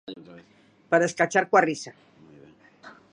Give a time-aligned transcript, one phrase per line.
[0.89, 1.91] Para escachar cosa risa.